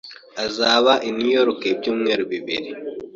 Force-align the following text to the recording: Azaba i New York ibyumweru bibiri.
Azaba 0.45 0.93
i 1.07 1.09
New 1.17 1.31
York 1.37 1.59
ibyumweru 1.73 2.23
bibiri. 2.31 2.69